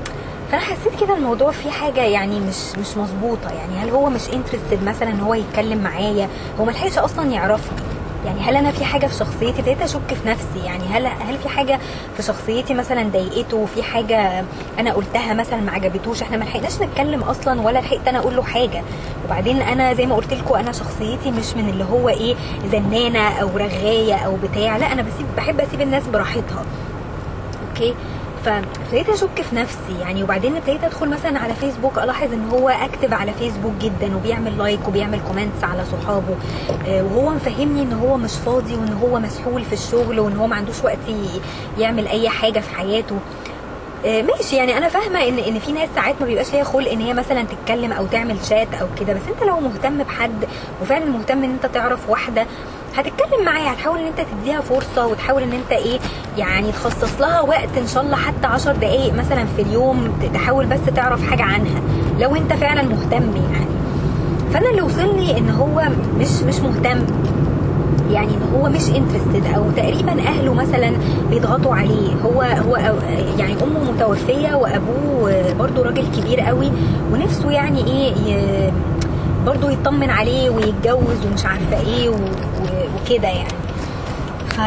فأنا 0.53 0.65
حسيت 0.65 1.01
كده 1.01 1.17
الموضوع 1.17 1.51
فيه 1.51 1.71
حاجة 1.71 2.01
يعني 2.01 2.41
مش 2.41 2.79
مش 2.79 2.97
مظبوطة. 2.97 3.51
يعني 3.51 3.77
هل 3.77 3.91
هو 3.91 4.11
مش 4.11 4.29
انترستد 4.29 4.83
مثلا 4.85 5.11
إن 5.11 5.21
هو 5.21 5.35
يتكلم 5.35 5.79
معايا؟ 5.79 6.29
هو 6.61 6.65
ملحقش 6.65 6.99
أصلا 6.99 7.31
يعرفني. 7.31 7.79
يعني 8.27 8.41
هل 8.41 8.57
أنا 8.57 8.71
في 8.71 8.85
حاجة 8.85 9.07
في 9.07 9.15
شخصيتي؟ 9.15 9.61
ابتديت 9.61 9.83
أشك 9.83 10.15
في 10.23 10.29
نفسي. 10.29 10.65
يعني 10.65 10.85
هل 10.85 11.07
هل 11.07 11.39
في 11.39 11.49
حاجة 11.49 11.79
في 12.17 12.23
شخصيتي 12.23 12.75
مثلا 12.75 13.03
ضايقته؟ 13.03 13.67
في 13.75 13.83
حاجة 13.83 14.45
أنا 14.79 14.93
قلتها 14.93 15.35
مثلا 15.35 15.61
ما 15.61 15.73
عجبتوش؟ 15.73 16.23
إحنا 16.23 16.37
ما 16.37 16.45
لحقناش 16.45 16.83
نتكلم 16.83 17.23
أصلا 17.23 17.61
ولا 17.61 17.79
لحقت 17.79 18.09
أنا 18.09 18.19
أقول 18.19 18.37
له 18.37 18.43
حاجة. 18.43 18.83
وبعدين 19.25 19.63
أنا 19.63 19.95
زي 19.95 20.07
ما 20.07 20.15
قلت 20.15 20.33
لكم 20.35 20.55
أنا 20.55 20.73
شخصيتي 20.73 21.31
مش 21.31 21.57
من 21.57 21.69
اللي 21.69 21.85
هو 21.85 22.09
إيه 22.09 22.35
زنانة 22.73 23.41
أو 23.41 23.49
رغاية 23.57 24.15
أو 24.15 24.37
بتاع. 24.37 24.77
لا 24.77 24.93
أنا 24.93 25.03
بسيب 25.03 25.27
بحب 25.37 25.61
أسيب 25.61 25.81
الناس 25.81 26.07
براحتها. 26.07 26.65
okay؟ 27.69 27.95
فابتديت 28.45 29.09
أشك 29.09 29.43
في 29.51 29.57
نفسي 29.57 29.99
يعني 30.01 30.23
وبعدين 30.23 30.57
ابتديت 30.57 30.85
أدخل 30.85 31.09
مثلا 31.09 31.39
على 31.39 31.55
فيسبوك 31.55 31.99
ألاحظ 31.99 32.33
إن 32.33 32.49
هو 32.51 32.69
active 32.69 33.13
على 33.13 33.33
فيسبوك 33.33 33.73
جدا 33.81 34.17
وبيعمل 34.17 34.59
like 34.59 34.89
وبيعمل 34.89 35.21
comments 35.29 35.65
على 35.65 35.85
صحابه 35.85 36.35
آه، 36.89 37.03
وهو 37.03 37.31
مفهمني 37.31 37.83
إن 37.83 37.93
هو 37.93 38.17
مش 38.17 38.33
فاضي 38.47 38.75
وإن 38.75 38.93
هو 38.93 39.19
مسحول 39.21 39.65
في 39.65 39.73
الشغل 39.73 40.21
وإن 40.21 40.37
هو 40.37 40.47
ما 40.47 40.57
عندوش 40.57 40.85
وقت 40.85 40.99
يعمل 41.79 42.07
أي 42.09 42.29
حاجة 42.29 42.61
في 42.61 42.75
حياته. 42.75 43.17
آه، 44.07 44.23
ماشي 44.23 44.57
يعني 44.57 44.79
أنا 44.79 44.89
فاهمة 44.89 45.29
إن 45.29 45.39
إن 45.39 45.59
في 45.59 45.73
ناس 45.73 45.89
ساعات 45.95 46.15
ما 46.21 46.27
بيبقاش 46.27 46.53
ليها 46.53 46.65
خلق 46.65 46.91
إن 46.91 47.01
هي 47.01 47.13
مثلا 47.15 47.45
تتكلم 47.45 47.93
أو 47.93 48.07
تعمل 48.07 48.37
شات 48.49 48.75
أو 48.75 48.87
كده 49.01 49.13
بس 49.13 49.21
أنت 49.29 49.43
لو 49.49 49.61
مهتم 49.61 49.99
بحد 49.99 50.45
وفعلا 50.83 51.05
مهتم 51.05 51.45
إن 51.45 51.51
أنت 51.51 51.67
تعرف 51.67 52.11
واحدة 52.11 52.47
هتتكلم 52.97 53.45
معاها 53.45 53.73
هتحاول 53.73 53.99
إن 53.99 54.07
أنت 54.07 54.21
تديها 54.41 54.61
فرصة 54.61 55.07
وتحاول 55.07 55.43
إن 55.43 55.53
أنت 55.53 55.73
إيه 55.73 55.99
يعني 56.39 56.73
تخصص 56.73 57.21
لها 57.21 57.41
وقت 57.41 57.69
إن 57.79 57.87
شاء 57.87 58.03
الله 58.03 58.17
حتى 58.17 58.47
عشر 58.47 58.73
دقائق 58.73 59.15
مثلا 59.15 59.45
في 59.57 59.63
اليوم 59.63 60.09
تحاول 60.35 60.67
بس 60.67 60.79
تعرف 60.97 61.31
حاجة 61.31 61.43
عنها 61.43 61.81
لو 62.21 62.37
أنت 62.37 62.53
فعلا 62.53 62.83
مهتم 62.83 63.31
يعني. 63.53 63.67
فأنا 64.55 64.71
اللي 64.71 64.83
وصلني 64.83 65.39
إن 65.39 65.51
هو 65.51 65.83
مش 66.19 66.43
مش 66.47 66.61
مهتم 66.61 66.99
يعني 68.11 68.29
إن 68.29 68.43
هو 68.55 68.69
مش 68.69 68.89
انترستد 68.89 69.55
أو 69.57 69.71
تقريبا 69.77 70.13
أهله 70.13 70.55
مثلا 70.55 70.93
بيضغطوا 71.31 71.75
عليه. 71.75 72.15
هو 72.25 72.43
هو 72.43 72.77
يعني 73.39 73.55
أمه 73.63 73.93
متوفية 73.93 74.55
وأبوه 74.55 75.53
برضه 75.53 75.83
راجل 75.83 76.05
كبير 76.17 76.41
قوي 76.41 76.73
ونفسه 77.13 77.51
يعني 77.51 77.87
إيه 77.87 78.71
برضه 79.47 79.71
يطمن 79.71 80.11
عليه 80.11 80.51
ويتجوز 80.51 81.27
ومش 81.31 81.47
عارفة 81.47 81.81
إيه 81.81 82.09
و- 82.09 82.15
وكده 83.03 83.29
يعني. 83.29 83.53
ف 84.51 84.61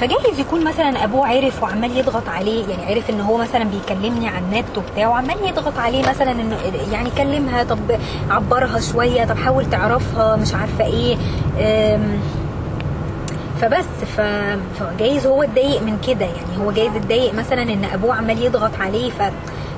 فجايز 0.00 0.38
يكون 0.40 0.64
مثلا 0.64 1.04
أبوه 1.04 1.28
عرف 1.28 1.62
وعمال 1.62 1.96
يضغط 1.96 2.28
عليه 2.28 2.66
يعني 2.66 2.94
عرف 2.94 3.10
إن 3.10 3.20
هو 3.20 3.36
مثلا 3.36 3.64
بيكلمني 3.64 4.28
عن 4.28 4.42
النت 4.42 4.78
وبتاع 4.78 5.08
وعمال 5.08 5.36
يضغط 5.48 5.78
عليه 5.78 6.08
مثلا 6.08 6.30
إنه 6.30 6.56
يعني 6.92 7.10
كلمها 7.10 7.62
طب 7.64 7.78
عبرها 8.30 8.80
شوية 8.80 9.24
طب 9.24 9.36
حاول 9.36 9.70
تعرفها 9.70 10.36
مش 10.36 10.54
عارفة 10.54 10.84
إيه. 10.84 11.16
فبس. 13.60 13.84
فجايز 14.78 15.26
هو 15.26 15.42
اتضايق 15.42 15.82
من 15.82 15.98
كده 16.06 16.24
يعني. 16.26 16.64
هو 16.64 16.72
جايز 16.72 16.96
اتضايق 16.96 17.34
مثلا 17.34 17.62
إن 17.62 17.84
أبوه 17.84 18.14
عمال 18.14 18.42
يضغط 18.44 18.70
عليه 18.80 19.10
ف 19.10 19.22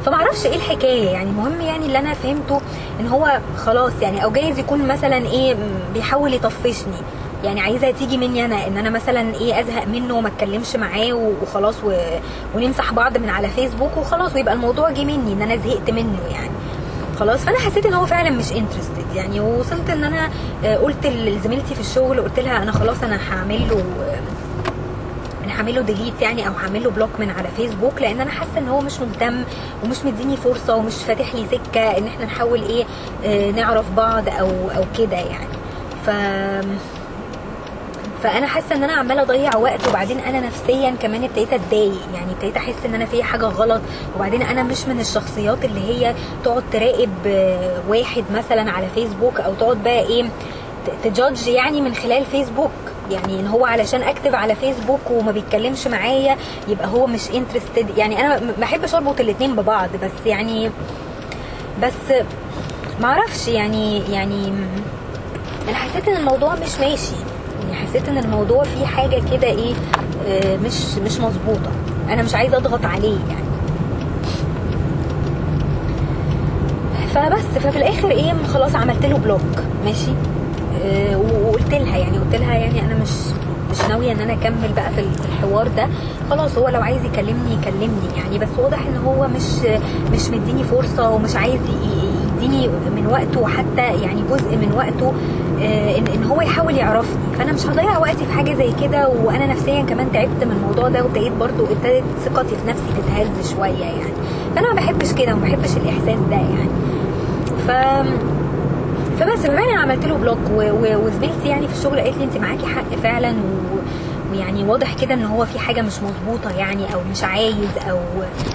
فمعرفش 0.07 0.47
إيه 0.47 0.57
الحكاية 0.57 1.09
يعني. 1.11 1.31
المهم 1.31 1.61
يعني 1.61 1.87
اللي 1.87 1.99
أنا 1.99 2.15
فهمته 2.15 2.61
إن 3.01 3.07
هو 3.09 3.39
خلاص 3.57 3.93
يعني 4.03 4.25
أو 4.25 4.31
جايز 4.31 4.59
يكون 4.59 4.89
مثلا 4.89 5.17
إيه 5.17 5.57
بيحاول 5.95 6.35
يطفشني. 6.35 6.97
يعني 7.45 7.61
عايزها 7.61 7.91
تيجي 7.91 8.17
مني 8.17 8.45
أنا 8.45 8.67
إن 8.67 8.77
أنا 8.77 8.91
مثلا 8.91 9.35
إيه 9.35 9.61
أزهق 9.61 9.87
منه 9.87 10.15
وما 10.15 10.29
أتكلمش 10.29 10.77
معاه 10.77 11.13
وخلاص 11.43 11.75
و... 11.85 11.93
ونمسح 12.55 12.93
بعض 12.93 13.19
من 13.19 13.29
على 13.29 13.49
فيسبوك 13.49 13.97
وخلاص 13.97 14.35
ويبقى 14.35 14.55
الموضوع 14.55 14.91
جه 14.91 15.05
مني 15.05 15.33
إن 15.33 15.43
أنا 15.43 15.57
زهقت 15.57 15.91
منه 15.91 16.19
يعني. 16.33 16.51
خلاص 17.21 17.41
فأنا 17.41 17.59
حسيت 17.59 17.87
إن 17.87 17.95
هو 17.95 18.07
فعلا 18.07 18.31
مش 18.31 18.53
انترستد 18.53 19.15
يعني 19.15 19.41
ووصلت 19.41 19.91
إن 19.91 20.05
أنا 20.05 20.31
آه، 20.65 20.77
قلت 20.77 21.07
لزميلتي 21.07 21.75
في 21.75 21.81
الشغل 21.81 22.21
قلت 22.21 22.41
لها 22.41 22.63
أنا 22.63 22.73
خلاص 22.73 23.03
أنا 23.03 23.19
هعمل 23.31 23.69
له 23.69 23.85
أنا 25.45 25.53
هعمل 25.59 25.75
له 25.75 25.81
delete 25.81 26.21
يعني 26.23 26.49
أو 26.49 26.53
هعمل 26.53 26.83
له 26.85 26.91
block 26.91 27.11
من 27.19 27.31
على 27.31 27.49
فيسبوك 27.57 28.03
لأن 28.03 28.21
أنا 28.21 28.31
حاسة 28.31 28.59
إن 28.59 28.69
هو 28.69 28.81
مش 28.81 29.01
مهتم 29.01 29.43
ومش 29.85 29.97
مديني 30.05 30.37
فرصة 30.37 30.75
ومش 30.77 30.95
فاتح 30.95 31.35
لي 31.35 31.47
سكة 31.51 31.99
إن 31.99 32.07
إحنا 32.07 32.25
نحاول 32.25 32.63
إيه 32.63 32.85
آه، 33.25 33.51
نعرف 33.51 33.91
بعض 33.97 34.29
أو 34.29 34.49
أو 34.77 34.85
كده 34.99 35.17
يعني. 35.17 35.47
ف 36.07 36.11
فأنا 38.23 38.47
حاسة 38.47 38.75
إن 38.75 38.85
أنا 38.85 38.93
عمالة 38.93 39.23
أضيع 39.23 39.57
وقت 39.57 39.88
وبعدين 39.88 40.19
أنا 40.19 40.41
نفسيا 40.41 40.91
كمان 41.02 41.25
ابتديت 41.25 41.52
أتضايق. 41.52 42.00
يعني 42.14 42.33
ابتديت 42.33 42.57
أحس 42.57 42.75
إن 42.87 42.95
أنا 42.95 43.05
في 43.07 43.23
حاجة 43.23 43.45
غلط 43.45 43.81
وبعدين 44.17 44.43
أنا 44.43 44.62
مش 44.62 44.85
من 44.87 45.00
الشخصيات 45.00 45.64
اللي 45.64 45.81
هي 45.81 46.14
تقعد 46.45 46.62
تراقب 46.73 47.11
واحد 47.88 48.25
مثلا 48.35 48.71
على 48.71 48.87
فيسبوك 48.95 49.41
أو 49.41 49.55
تقعد 49.55 49.76
بقى 49.83 50.00
إيه 50.00 50.25
تجادج 51.05 51.49
يعني 51.49 51.81
من 51.81 51.95
خلال 51.95 52.25
فيسبوك. 52.25 52.71
يعني 53.11 53.41
إن 53.41 53.47
هو 53.47 53.67
علشان 53.67 54.02
اكتب 54.02 54.35
على 54.35 54.55
فيسبوك 54.55 55.00
وما 55.11 55.33
بيتكلمش 55.33 55.87
معايا 55.87 56.37
يبقى 56.69 56.88
هو 56.88 57.07
مش 57.07 57.31
انترستد 57.31 57.99
يعني 57.99 58.21
أنا 58.21 58.41
ما 58.59 58.67
اربط 58.95 59.21
الاتنين 59.21 59.57
ببعض 59.57 59.88
بس 60.02 60.26
يعني 60.26 60.71
بس 61.83 62.14
معرفش 63.00 63.49
يعني 63.49 64.12
يعني 64.12 64.52
أنا 65.69 65.76
حسيت 65.76 66.09
إن 66.09 66.17
الموضوع 66.17 66.55
مش 66.55 66.79
ماشي. 66.81 67.32
حسيت 67.87 68.09
إن 68.09 68.19
الموضوع 68.19 68.65
فيه 68.65 68.87
حاجة 68.87 69.23
كده 69.33 69.47
إيه 69.49 69.75
آه، 70.29 70.57
مش 70.57 70.95
مش 71.05 71.21
مظبوطة. 71.21 71.71
أنا 72.09 72.23
مش 72.23 72.35
عايزة 72.35 72.57
أضغط 72.57 72.85
عليه 72.85 73.19
يعني. 73.29 73.43
فبس 77.15 77.59
ففي 77.65 77.79
الآخر 77.79 78.11
إيه 78.11 78.33
خلاص 78.55 78.75
عملت 78.77 79.07
له 79.07 79.19
بلوك 79.19 79.62
ماشي؟ 79.85 80.11
آه، 80.85 81.17
وقلت 81.17 81.71
لها 81.75 81.97
يعني 81.99 82.19
قلت 82.19 82.35
لها 82.35 82.55
يعني 82.55 82.81
أنا 82.81 82.95
مش 82.95 83.11
مش 83.71 83.89
ناوية 83.89 84.12
إن 84.12 84.21
أنا 84.21 84.33
أكمل 84.33 84.73
بقى 84.77 84.91
في 84.91 85.01
الحوار 85.29 85.69
ده. 85.69 85.89
خلاص 86.31 86.59
هو 86.59 86.69
لو 86.69 86.81
عايز 86.81 87.05
يكلمني 87.05 87.53
يكلمني 87.61 88.17
يعني. 88.17 88.39
بس 88.39 88.49
واضح 88.59 88.79
إن 88.87 88.97
هو 88.97 89.29
مش 89.29 89.67
مش 90.12 90.29
مديني 90.29 90.65
فرصة 90.65 91.09
ومش 91.11 91.37
عايز 91.37 91.61
يديني 92.43 92.69
من 92.69 93.07
وقته 93.11 93.47
حتى 93.49 94.03
يعني 94.03 94.23
جزء 94.31 94.57
من 94.57 94.73
وقته 94.77 95.13
آه، 95.63 95.99
ان 95.99 96.05
إن 96.15 96.25
هو 96.25 96.41
يحاول 96.41 96.75
يعرفني. 96.77 97.23
فأنا 97.39 97.53
مش 97.53 97.67
هضيع 97.67 97.99
وقتي 97.99 98.25
في 98.27 98.33
حاجة 98.33 98.55
زي 98.55 98.73
كده 98.83 99.09
وأنا 99.09 99.47
نفسيا 99.47 99.83
كمان 99.83 100.13
تعبت 100.13 100.45
من 100.45 100.53
الموضوع 100.53 100.89
ده 100.89 101.03
وابتديت 101.05 101.33
برضو 101.33 101.65
ابتدت 101.65 102.05
ثقتي 102.25 102.49
في 102.57 102.69
نفسي 102.69 102.83
تتهز 102.97 103.55
شوية 103.55 103.85
يعني. 103.85 104.13
فأنا 104.57 104.69
ما 104.69 104.75
بحبش 104.75 105.13
كده 105.13 105.33
وما 105.35 105.43
بحبش 105.43 105.77
الإحساس 105.77 106.19
ده 106.31 106.37
يعني. 106.37 106.69
ف 107.67 107.71
فبس 109.21 109.47
فعلا 109.47 109.79
عملت 109.79 110.07
له 110.07 110.15
block 110.14 110.38
وزميلتي 111.05 111.49
يعني 111.49 111.69
في 111.69 111.75
الشغل 111.79 112.01
قالت 112.01 112.19
لي 112.19 112.25
أنت 112.25 112.37
معاكي 112.37 112.67
حق 112.67 112.85
فعلا 113.03 113.31
و... 113.31 113.77
ويعني 114.33 114.65
واضح 114.65 114.95
كده 114.95 115.15
إن 115.15 115.25
هو 115.25 115.45
في 115.45 115.59
حاجة 115.59 115.83
مش 115.83 115.93
مظبوطة 116.03 116.51
يعني 116.57 116.95
أو 116.95 117.01
مش 117.11 117.25
عايز 117.25 117.69
أو 117.91 117.99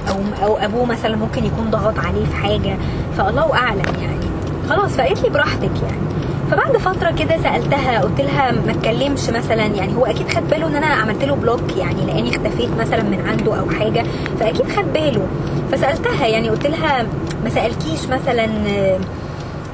أو 0.10 0.16
أو 0.44 0.58
أبوه 0.58 0.86
مثلا 0.86 1.16
ممكن 1.16 1.46
يكون 1.46 1.70
ضغط 1.72 2.00
عليه 2.00 2.26
في 2.26 2.36
حاجة. 2.36 2.78
فالله 3.18 3.54
أعلم 3.56 3.84
يعني. 4.02 4.28
خلاص 4.70 4.92
فقالت 4.92 5.22
لي 5.24 5.30
براحتك 5.30 5.72
يعني. 5.84 6.08
فبعد 6.52 6.78
فترة 6.78 7.12
كده 7.12 7.38
سألتها 7.44 8.02
قلت 8.02 8.22
لها 8.22 8.52
ما 8.52 8.72
اتكلمش 8.72 9.30
مثلا. 9.30 9.66
يعني 9.66 9.96
هو 9.96 10.06
أكيد 10.06 10.30
خد 10.30 10.50
باله 10.50 10.68
إن 10.68 10.76
أنا 10.76 10.86
عملت 10.86 11.24
له 11.24 11.36
block 11.36 11.78
يعني 11.78 12.06
لأني 12.06 12.30
اختفيت 12.30 12.70
مثلا 12.80 13.04
من 13.04 13.24
عنده 13.28 13.60
أو 13.60 13.70
حاجة. 13.70 14.04
فأكيد 14.40 14.70
خد 14.72 14.94
باله. 14.94 15.28
فسألتها 15.72 16.28
يعني 16.28 16.50
قلت 16.50 16.68
لها 16.68 17.06
ما 17.44 17.50
سألكيش 17.50 18.06
مثلا 18.08 18.48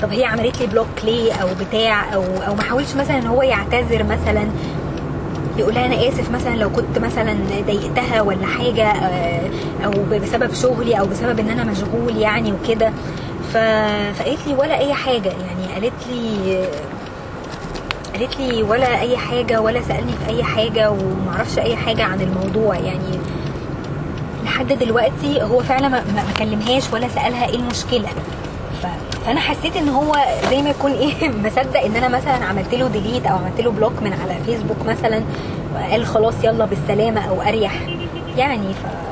طب 0.01 0.09
هي 0.09 0.25
عملت 0.25 0.61
لي 0.61 0.67
بلوك 0.67 0.87
ليه؟ 1.03 1.33
أو 1.33 1.47
بتاع 1.61 2.13
أو 2.13 2.23
أو 2.47 2.55
ما 2.55 2.61
حاولش 2.61 2.95
مثلا 2.95 3.17
إن 3.17 3.27
هو 3.27 3.41
يعتذر 3.41 4.03
مثلا. 4.03 4.47
يقول 5.57 5.73
لها 5.73 5.85
أنا 5.85 6.07
آسف 6.07 6.31
مثلا 6.31 6.55
لو 6.55 6.69
كنت 6.69 6.99
مثلا 6.99 7.35
ضايقتها 7.67 8.21
ولا 8.21 8.45
حاجة 8.45 8.87
آه، 8.87 9.49
أو 9.85 9.91
بسبب 10.11 10.53
شغلي 10.53 10.99
أو 10.99 11.05
بسبب 11.05 11.39
إن 11.39 11.49
أنا 11.49 11.63
مشغول 11.63 12.17
يعني 12.17 12.53
وكده. 12.53 12.91
فقالت 13.53 14.47
لي 14.47 14.53
ولا 14.53 14.77
أي 14.77 14.93
حاجة 14.93 15.29
يعني 15.29 15.73
قالت 15.73 16.07
لي 16.11 16.65
قالت 18.13 18.39
لي 18.39 18.63
ولا 18.63 19.01
أي 19.01 19.17
حاجة 19.17 19.61
ولا 19.61 19.81
سألني 19.81 20.11
في 20.11 20.31
أي 20.31 20.43
حاجة 20.43 20.91
ومعرفش 20.91 21.59
أي 21.59 21.75
حاجة 21.75 22.03
عن 22.03 22.21
الموضوع 22.21 22.75
يعني 22.75 23.19
لحد 24.43 24.73
دلوقتي 24.73 25.41
هو 25.43 25.59
فعلا 25.59 25.89
ما 25.89 26.23
كلمهاش 26.39 26.83
ولا 26.93 27.07
سألها 27.07 27.47
إيه 27.49 27.55
المشكلة 27.55 28.09
فانا 29.25 29.39
حسيت 29.39 29.77
ان 29.77 29.89
هو 29.89 30.15
زي 30.49 30.61
ما 30.61 30.69
يكون 30.69 30.91
إيه 30.91 31.29
مصدق 31.45 31.79
ان 31.79 31.95
أنا 31.95 32.07
مثلا 32.07 32.45
عملت 32.45 32.73
له 32.73 32.87
delete 32.87 33.25
أو 33.25 33.37
عملت 33.37 33.61
له 33.61 33.71
block 33.71 33.93
من 34.01 34.13
على 34.13 34.35
فيسبوك 34.45 34.85
مثلا 34.87 35.21
وقال 35.75 36.05
خلاص 36.05 36.43
يلا 36.43 36.65
بالسلامة 36.65 37.29
أو 37.29 37.41
اريح. 37.41 37.73
يعني 38.37 38.73
ف 38.73 39.03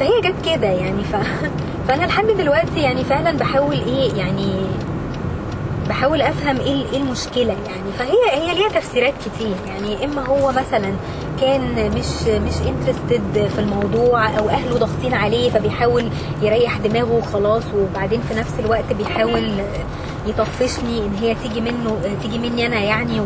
فهي 0.00 0.20
جت 0.20 0.34
كده 0.44 0.68
يعني 0.68 1.04
ف... 1.04 1.16
فأنا 1.88 2.06
لحد 2.06 2.26
دلوقتي 2.26 2.80
يعني 2.80 3.04
فعلا 3.04 3.38
بحاول 3.38 3.76
إيه 3.86 4.12
يعني 4.14 4.66
بحاول 5.88 6.22
أفهم 6.22 6.60
إيه 6.60 6.84
إيه 6.92 6.96
المشكلة 6.96 7.56
يعني. 7.66 7.92
فهي 7.98 8.30
هي 8.32 8.54
ليها 8.54 8.68
تفسيرات 8.68 9.14
كتير 9.26 9.56
يعني. 9.66 10.04
إما 10.04 10.26
هو 10.26 10.52
مثلا 10.52 10.92
كان 11.40 11.90
مش 11.90 12.22
مش 12.28 12.54
interested 12.68 13.48
في 13.54 13.58
الموضوع 13.58 14.38
أو 14.38 14.48
أهله 14.48 14.78
ضاغطين 14.78 15.14
عليه 15.14 15.50
فبيحاول 15.50 16.08
يريح 16.42 16.78
دماغه 16.78 17.12
وخلاص 17.12 17.62
وبعدين 17.76 18.20
في 18.28 18.34
نفس 18.34 18.52
الوقت 18.58 18.92
بيحاول 18.92 19.50
يطفشني 20.26 20.98
إن 20.98 21.14
هي 21.20 21.34
تيجي 21.34 21.60
منه 21.60 21.98
تيجي 22.22 22.38
مني 22.38 22.66
أنا 22.66 22.80
يعني 22.80 23.20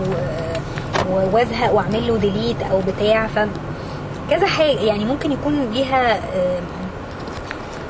وأزهق 1.11 1.73
وأعمل 1.75 2.09
له 2.09 2.17
delete 2.17 2.63
أو 2.71 2.81
بتاع. 2.81 3.27
ف 3.27 3.39
كذا 4.31 4.47
حاجة 4.47 4.81
يعني. 4.81 5.05
ممكن 5.05 5.33
يكون 5.33 5.71
ليها 5.73 6.21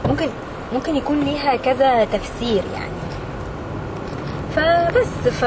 ممكن 0.08 0.26
ممكن 0.72 0.96
يكون 0.96 1.20
ليها 1.20 1.56
كذا 1.56 2.04
تفسير 2.04 2.62
يعني. 2.74 2.97
فبس 4.62 5.32
ف 5.34 5.44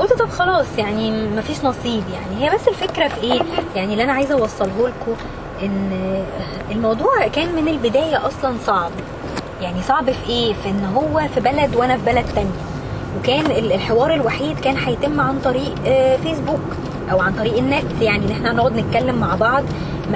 قلت 0.00 0.12
طب 0.12 0.28
خلاص 0.28 0.66
يعني 0.78 1.28
مفيش 1.28 1.64
نصيب 1.64 2.02
يعني 2.12 2.44
هي 2.44 2.54
بس 2.54 2.68
الفكرة 2.68 3.08
في 3.08 3.20
إيه؟ 3.22 3.40
يعني 3.76 3.92
اللي 3.92 4.04
أنا 4.04 4.12
عايزة 4.12 4.34
اوصله 4.34 4.88
لكم 4.88 5.16
إن 5.62 5.90
الموضوع 6.70 7.26
كان 7.28 7.54
من 7.54 7.68
البداية 7.68 8.26
أصلا 8.26 8.54
صعب. 8.66 8.90
يعني 9.62 9.82
صعب 9.82 10.10
في 10.10 10.28
إيه؟ 10.30 10.54
في 10.54 10.68
إن 10.68 10.84
هو 10.84 11.20
في 11.34 11.40
بلد 11.40 11.76
وأنا 11.76 11.96
في 11.96 12.04
بلد 12.04 12.24
تانية. 12.34 12.50
وكان 13.18 13.46
ال- 13.46 13.72
الحوار 13.72 14.14
الوحيد 14.14 14.60
كان 14.60 14.76
هيتم 14.76 15.20
عن 15.20 15.38
طريق 15.44 15.74
آه، 15.86 16.16
فيسبوك 16.16 16.60
أو 17.12 17.20
عن 17.20 17.32
طريق 17.32 17.56
النت 17.58 18.02
يعني 18.02 18.26
إن 18.26 18.30
إحنا 18.30 18.52
نقعد 18.52 18.76
نتكلم 18.76 19.14
مع 19.14 19.34
بعض 19.34 19.62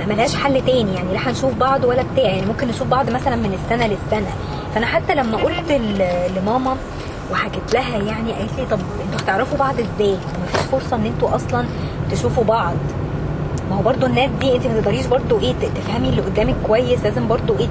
ملهاش 0.09 0.35
حل 0.37 0.65
تاني. 0.67 0.95
يعني 0.95 1.13
لا 1.13 1.29
هنشوف 1.31 1.55
بعض 1.55 1.85
ولا 1.85 2.03
بتاع. 2.13 2.25
يعني 2.25 2.47
ممكن 2.47 2.69
نشوف 2.69 2.89
بعض 2.89 3.11
مثلا 3.11 3.37
من 3.37 3.59
السنة 3.65 3.87
للسنة. 3.87 4.31
فأنا 4.75 4.87
حتى 4.87 5.15
لما 5.15 5.37
قلت 5.37 5.81
لماما 6.37 6.77
وحكيت 7.33 7.75
لها 7.75 7.97
يعني 7.99 8.33
قالت 8.33 8.51
لي 8.59 8.67
طب 8.71 8.79
أنتوا 9.07 9.25
هتعرفوا 9.27 9.59
بعض 9.59 9.75
إزاي؟ 9.75 10.17
مفيش 10.43 10.61
فرصة 10.61 10.97
ان 10.97 11.07
أنتوا 11.07 11.35
أصلا 11.37 11.65
تشوفوا 12.11 12.45
بعض. 12.45 12.75
ما 13.71 13.77
هو 13.77 13.83
برضو 13.83 14.07
النت 14.07 14.31
دي 14.41 14.57
انت 14.57 14.67
ما 14.67 14.81
تقدريش 14.81 15.07
برضو 15.07 15.39
إيه 15.41 15.53
تفهمي 15.75 16.09
اللي 16.09 16.23
قدامك 16.23 16.55
كويس 16.67 17.05
لازم 17.05 17.29
برضو 17.29 17.59
إيه 17.59 17.69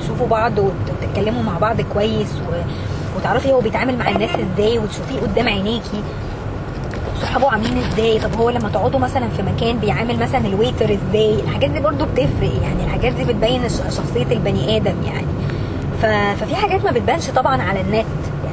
تشوفوا 0.00 0.26
بعض 0.26 0.52
وتتكلموا 0.58 1.42
مع 1.42 1.58
بعض 1.58 1.80
كويس 1.80 2.28
و... 2.34 2.54
وتعرفي 3.18 3.52
هو 3.52 3.60
بيتعامل 3.60 3.98
مع 3.98 4.08
الناس 4.08 4.30
إزاي 4.30 4.78
وتشوفيه 4.78 5.20
قدام 5.20 5.48
عينيكي. 5.48 6.02
صحابه 7.22 7.50
عاملين 7.50 7.78
إزاي؟ 7.78 8.18
طب 8.18 8.34
هو 8.40 8.50
لما 8.50 8.68
تقعدوا 8.68 9.00
مثلا 9.00 9.28
في 9.28 9.42
مكان 9.42 9.78
بيعامل 9.78 10.18
مثلا 10.18 10.46
الويتر 10.46 10.84
إزاي؟ 10.84 11.34
الحاجات 11.40 11.70
دي 11.70 11.80
برضو 11.80 12.04
بتفرق 12.04 12.52
يعني 12.62 12.84
الحاجات 12.84 13.12
دي 13.12 13.24
بتبين 13.24 13.68
شخصية 13.68 14.26
البني 14.32 14.76
آدم 14.76 14.94
يعني. 15.06 15.26
ف... 16.02 16.06
ففي 16.40 16.56
حاجات 16.56 16.84
ما 16.84 16.90
بتبانش 16.90 17.30
طبعا 17.30 17.62
على 17.62 17.80
النت 17.80 18.03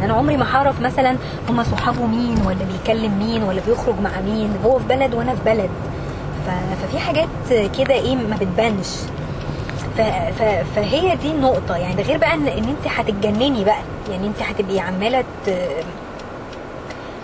يعني 0.01 0.11
أنا 0.11 0.19
عمري 0.19 0.37
ما 0.37 0.55
هعرف 0.55 0.81
مثلا 0.81 1.15
هما 1.49 1.63
صحابه 1.63 2.05
مين 2.05 2.41
ولا 2.45 2.57
بيكلم 2.71 3.19
مين 3.19 3.43
ولا 3.43 3.61
بيخرج 3.67 3.95
مع 4.03 4.09
مين. 4.25 4.53
هو 4.65 4.79
في 4.79 4.85
بلد 4.89 5.13
وأنا 5.13 5.35
في 5.35 5.41
بلد. 5.45 5.69
ف- 6.47 6.83
ففي 6.85 6.99
حاجات 6.99 7.27
كده 7.77 7.93
إيه 7.93 8.15
ما 8.15 8.35
بتبانش. 8.41 8.87
ف... 9.97 10.01
فهي 10.75 11.15
دي 11.15 11.31
النقطة. 11.31 11.75
يعني 11.77 11.95
ده 11.95 12.03
غير 12.03 12.17
بقى 12.17 12.33
ان, 12.33 12.47
أنت 12.47 12.87
هتتجنني 12.87 13.63
بقى. 13.63 13.81
يعني 14.11 14.27
أنت 14.27 14.41
هتبقي 14.41 14.79
عمالة. 14.79 15.23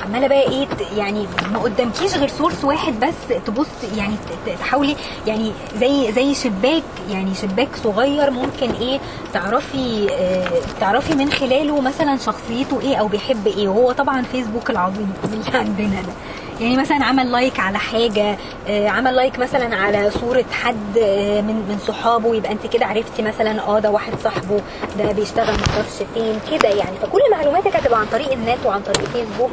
عمالة 0.06 0.28
بقى 0.28 0.42
إيه 0.42 0.68
يعني 0.98 1.28
ما 1.54 1.60
قدامكيش 1.60 2.16
غير 2.18 2.28
source 2.28 2.64
واحد 2.64 3.00
بس 3.00 3.38
تبص 3.46 3.68
يعني 3.98 4.16
تحاولي 4.60 4.96
يعني 5.28 5.52
زي 5.76 6.12
زي 6.12 6.34
شباك 6.36 6.84
يعني 7.10 7.36
شباك 7.36 7.68
صغير 7.84 8.32
ممكن 8.32 8.72
إيه 8.72 9.00
تعرفي 9.34 10.08
آه 10.14 10.48
تعرفي 10.80 11.16
من 11.16 11.32
خلاله 11.32 11.82
مثلا 11.82 12.18
شخصيته 12.18 12.82
إيه 12.82 12.96
أو 12.96 13.08
بيحب 13.08 13.48
إيه. 13.48 13.68
وهو 13.68 13.92
طبعا 13.92 14.22
فيسبوك 14.22 14.70
العظيم 14.70 15.14
اللي 15.34 15.58
عندنا 15.58 16.02
ده. 16.02 16.14
يعني 16.62 16.78
مثلا 16.78 17.06
عمل 17.06 17.32
like 17.32 17.60
على 17.60 17.78
حاجة 17.80 18.38
آه 18.68 18.88
عمل 18.90 19.16
like 19.16 19.40
مثلا 19.40 19.76
على 19.76 20.12
صورة 20.12 20.46
حد 20.52 20.98
آه 21.02 21.42
من 21.42 21.56
من 21.56 21.80
صحابه. 21.88 22.36
يبقى 22.36 22.52
انت 22.52 22.68
كده 22.68 22.86
عرفتي 22.86 23.22
مثلا 23.22 23.62
آه 23.62 23.80
ده 23.80 23.92
واحد 23.92 24.14
صاحبه 24.24 24.62
ده 25.00 25.12
بيشتغل 25.12 25.56
معرفش 25.68 26.04
فين 26.14 26.40
كده 26.52 26.70
يعني. 26.70 26.98
فكل 27.02 27.20
معلوماتك 27.32 27.76
هتبقى 27.76 28.00
عن 28.00 28.06
طريق 28.12 28.32
النت 28.32 28.66
وعن 28.66 28.82
طريق 28.82 29.10
فيسبوك 29.10 29.52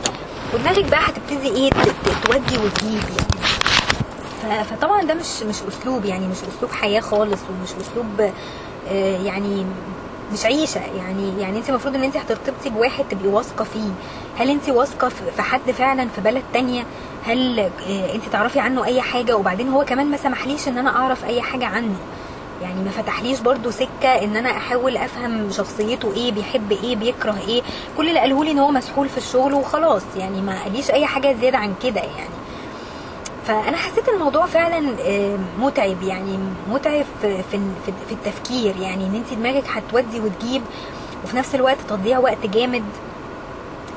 ودماغك 0.54 0.84
بقى 0.84 1.00
هتبتدي 1.00 1.48
إيه؟ 1.48 1.70
تودي 2.24 2.58
وتجيب 2.58 3.02
يعني. 4.44 4.64
فطبعا 4.64 5.02
ده 5.02 5.14
مش 5.14 5.42
مش 5.42 5.56
أسلوب 5.68 6.04
يعني 6.04 6.26
مش 6.26 6.36
أسلوب 6.56 6.72
حياة 6.72 7.00
خالص 7.00 7.40
ومش 7.50 7.68
أسلوب 7.80 8.30
آه، 8.88 9.18
يعني 9.22 9.66
مش 10.32 10.44
عيشة 10.46 10.80
يعني. 10.80 11.40
يعني 11.40 11.58
انت 11.58 11.68
المفروض 11.70 11.94
ان 11.94 12.02
انت 12.04 12.16
هترتبطي 12.16 12.70
بواحد 12.70 13.04
تبقي 13.10 13.28
واثقة 13.28 13.64
فيه. 13.64 13.90
هل 14.36 14.50
انت 14.50 14.68
واثقة 14.68 15.08
في 15.08 15.30
في 15.36 15.42
حد 15.42 15.70
فعلا 15.70 16.08
في 16.08 16.20
بلد 16.20 16.42
تانية؟ 16.52 16.84
هل 17.26 17.58
آه، 17.60 18.14
انت 18.14 18.24
تعرفي 18.32 18.60
عنه 18.60 18.84
أي 18.84 19.00
حاجة؟ 19.00 19.36
وبعدين 19.36 19.68
هو 19.68 19.84
كمان 19.84 20.06
ما 20.06 20.16
سمحليش 20.16 20.68
إن 20.68 20.78
أنا 20.78 20.96
أعرف 20.96 21.24
أي 21.24 21.42
حاجة 21.42 21.66
عنه. 21.66 21.96
يعني 22.62 22.82
ما 22.84 22.90
فتحليش 22.90 23.40
برضو 23.40 23.70
سكة 23.70 24.08
إن 24.24 24.36
أنا 24.36 24.50
أحاول 24.50 24.96
أفهم 24.96 25.50
شخصيته 25.50 26.12
إيه 26.12 26.32
بيحب 26.32 26.72
إيه 26.72 26.96
بيكره 26.96 27.36
إيه. 27.48 27.62
كل 27.96 28.08
اللي 28.08 28.20
قاله 28.20 28.44
لي 28.44 28.50
إن 28.50 28.58
هو 28.58 28.70
مسحول 28.70 29.08
في 29.08 29.18
الشغل 29.18 29.54
وخلاص 29.54 30.02
يعني 30.16 30.42
ما 30.42 30.62
قاليش 30.62 30.90
أي 30.90 31.06
حاجة 31.06 31.36
زيادة 31.40 31.58
عن 31.58 31.74
كده 31.82 32.00
يعني. 32.00 32.34
فأنا 33.46 33.76
حسيت 33.76 34.08
الموضوع 34.08 34.46
فعلا 34.46 34.96
آه، 35.00 35.38
متعب 35.58 36.02
يعني 36.02 36.38
متعب 36.70 37.04
في 37.20 37.42
في 38.08 38.12
التفكير 38.12 38.76
يعني 38.76 39.06
إن 39.06 39.14
انت 39.14 39.34
دماغك 39.38 39.64
هتودي 39.68 40.20
وتجيب 40.20 40.62
وفي 41.24 41.36
نفس 41.36 41.54
الوقت 41.54 41.76
تضييع 41.88 42.18
وقت 42.18 42.46
جامد. 42.46 42.84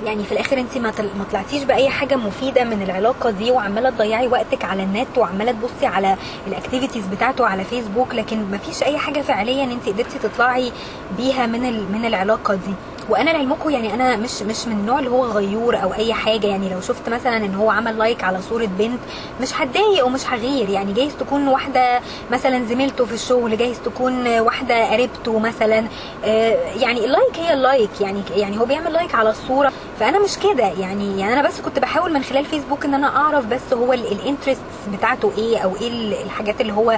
يعني 0.05 0.23
في 0.23 0.31
الآخر 0.31 0.57
انت 0.59 0.77
ما 0.77 0.91
طل- 0.91 1.09
ما 1.17 1.23
طلعتيش 1.31 1.63
بأي 1.63 1.89
حاجة 1.89 2.15
مفيدة 2.15 2.63
من 2.63 2.81
العلاقة 2.81 3.29
دي 3.29 3.51
وعمالة 3.51 3.89
تضيعي 3.89 4.27
وقتك 4.27 4.65
على 4.65 4.83
النت 4.83 5.17
وعمالة 5.17 5.51
تبصي 5.51 5.85
على 5.85 6.15
ال 6.47 6.53
activities 6.53 7.05
بتاعته 7.07 7.45
على 7.45 7.63
فيسبوك 7.63 8.15
لكن 8.15 8.51
ما 8.51 8.57
فيش 8.57 8.83
أي 8.83 8.97
حاجة 8.97 9.21
فعليا 9.21 9.63
انت 9.63 9.89
قدرتي 9.89 10.19
تطلعي 10.19 10.71
بيها 11.17 11.45
من 11.45 11.61
من 11.91 12.05
العلاقة 12.05 12.53
دي. 12.53 12.73
وأنا 13.09 13.29
لعلمكم 13.29 13.69
يعني 13.69 13.93
أنا 13.93 14.15
مش 14.15 14.41
مش 14.41 14.67
من 14.67 14.71
النوع 14.73 14.99
اللي 14.99 15.09
هو 15.09 15.25
غيور 15.25 15.83
أو 15.83 15.93
اي 15.93 16.13
حاجة. 16.13 16.47
يعني 16.47 16.69
لو 16.69 16.81
شفت 16.81 17.09
مثلا 17.09 17.37
ان 17.37 17.55
هو 17.55 17.69
عمل 17.71 17.97
like 17.97 18.23
على 18.23 18.41
صورة 18.41 18.65
بنت 18.65 18.99
مش 19.41 19.53
هتضايق 19.53 20.05
ومش 20.05 20.27
هغير. 20.27 20.69
يعني 20.69 20.93
جايز 20.93 21.11
تكون 21.19 21.47
واحدة 21.47 21.99
مثلا 22.31 22.65
زميلته 22.65 23.05
في 23.05 23.13
الشغل 23.13 23.57
جايز 23.57 23.79
تكون 23.85 24.27
واحدة 24.39 24.91
قريبته 24.91 25.39
مثلا. 25.39 25.87
آه، 26.25 26.57
يعني 26.75 27.05
ال 27.05 27.12
like 27.12 27.37
هي 27.39 27.53
ال 27.53 27.59
like. 27.59 27.89
يعني 28.01 28.21
يعني 28.35 28.59
هو 28.59 28.65
بيعمل 28.65 28.93
like 28.93 29.15
على 29.15 29.29
الصورة. 29.29 29.71
فأنا 29.99 30.19
مش 30.19 30.37
كده. 30.37 30.63
يعني 30.79 31.19
يعني 31.19 31.33
أنا 31.33 31.47
بس 31.47 31.61
كنت 31.61 31.79
بحاول 31.79 32.13
من 32.13 32.23
خلال 32.23 32.45
فيسبوك 32.45 32.85
إن 32.85 32.93
أنا 32.93 33.15
أعرف 33.17 33.45
بس 33.45 33.73
هو 33.73 33.93
ال 33.93 34.01
interest 34.01 34.61
بتاعته 34.93 35.31
إيه 35.37 35.57
أو 35.57 35.75
إيه 35.81 35.87
ال- 35.87 36.13
الحاجات 36.25 36.61
اللي 36.61 36.73
هو 36.73 36.97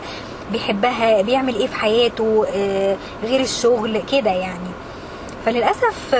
بيحبها 0.51 1.21
بيعمل 1.21 1.55
إيه 1.55 1.67
في 1.67 1.75
حياته 1.75 2.45
آه، 2.55 2.97
غير 3.23 3.39
الشغل 3.39 4.01
كده 4.11 4.31
يعني. 4.31 4.68
فللأسف 5.49 6.15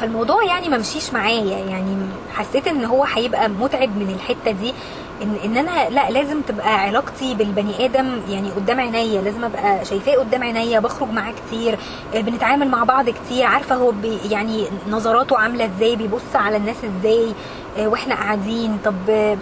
فالموضوع 0.00 0.44
يعني 0.44 0.68
ما 0.68 0.78
مشيش 0.78 1.12
معايا. 1.12 1.58
يعني 1.58 1.96
حسيت 2.34 2.66
إن 2.68 2.84
هو 2.84 3.04
هيبقى 3.04 3.48
متعب 3.48 3.88
من 3.96 4.10
الحتة 4.14 4.50
دي 4.50 4.74
إن 5.22 5.34
إن 5.44 5.56
أنا 5.56 5.88
لأ 5.90 6.10
لازم 6.10 6.40
تبقى 6.40 6.74
علاقتي 6.80 7.34
بالبني 7.34 7.84
آدم 7.84 8.20
يعني 8.28 8.50
قدام 8.50 8.80
عينيا 8.80 9.20
لازم 9.22 9.44
أبقى 9.44 9.84
شايفاه 9.84 10.14
قدام 10.14 10.42
عينيا 10.42 10.80
بخرج 10.80 11.08
معاه 11.10 11.32
كتير 11.46 11.78
آه، 12.14 12.20
بنتعامل 12.20 12.68
مع 12.68 12.84
بعض 12.84 13.10
كتير 13.10 13.46
عارفة 13.46 13.74
هو 13.74 13.92
يعني 14.30 14.64
نظراته 14.90 15.38
عاملة 15.38 15.64
إزاي 15.76 15.96
بيبص 15.96 16.34
على 16.34 16.56
الناس 16.56 16.76
إزاي 16.84 17.32
آه، 17.78 17.88
وإحنا 17.88 18.14
قاعدين. 18.14 18.78
طب 18.84 19.36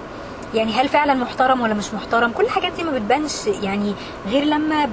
يعني 0.56 0.72
هل 0.72 0.88
فعلا 0.88 1.14
محترم 1.14 1.60
ولا 1.60 1.74
مش 1.74 1.94
محترم؟ 1.94 2.32
كل 2.32 2.44
الحاجات 2.44 2.72
دي 2.72 2.84
ما 2.84 2.90
بتبانش 2.90 3.46
يعني 3.46 3.94
غير 4.28 4.44
لما 4.44 4.88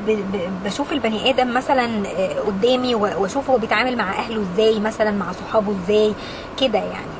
بشوف 0.65 0.91
البني 0.91 1.29
آدم 1.29 1.53
مثلا 1.53 2.07
آه، 2.07 2.39
قدامي 2.39 2.95
واشوف 2.95 3.49
هو 3.49 3.57
بيتعامل 3.57 3.97
مع 3.97 4.11
أهله 4.19 4.41
إزاي 4.41 4.79
مثلا 4.79 5.11
مع 5.11 5.31
صحابه 5.31 5.71
إزاي 5.83 6.13
كده 6.61 6.79
يعني. 6.79 7.13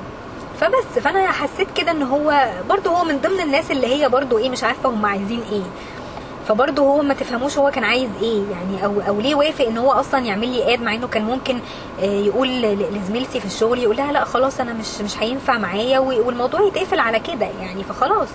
فبس 0.60 1.00
فأنا 1.04 1.32
حسيت 1.32 1.68
كده 1.76 1.92
إن 1.92 2.04
هو 2.04 2.48
برضه 2.70 2.90
هو 2.92 3.04
من 3.04 3.18
ضمن 3.22 3.40
الناس 3.40 3.72
اللي 3.72 3.88
هي 3.88 4.10
برضه 4.10 4.38
إيه 4.38 4.50
مش 4.50 4.64
عارفة 4.64 4.90
هم 4.90 5.06
عايزين 5.06 5.42
إيه. 5.52 5.64
فبرضه 6.48 6.82
هو 6.84 7.02
ما 7.02 7.14
تفهموش 7.14 7.58
هو 7.58 7.72
كان 7.72 7.84
عايز 7.84 8.10
إيه 8.22 8.42
يعني 8.52 8.86
أو 8.86 9.02
أو 9.08 9.20
ليه 9.22 9.36
وافق 9.36 9.66
إن 9.66 9.78
هو 9.78 9.92
أصلا 9.92 10.20
يعمل 10.20 10.48
لي 10.48 10.74
اد 10.74 10.82
مع 10.82 10.94
إنه 10.96 11.08
كان 11.08 11.24
ممكن 11.24 11.60
آه، 12.02 12.06
يقول 12.06 12.48
لزميلتي 12.62 13.40
في 13.40 13.46
الشغل 13.46 13.80
يقول 13.80 13.98
لها 13.98 14.12
لا 14.12 14.24
خلاص 14.26 14.60
أنا 14.60 14.74
مش 14.74 15.02
مش 15.02 15.18
هينفع 15.18 15.58
معايا 15.58 16.00
والموضوع 16.00 16.62
يتقفل 16.62 17.00
على 17.00 17.20
كده 17.20 17.46
يعني 17.62 17.84
فخلاص. 17.84 18.28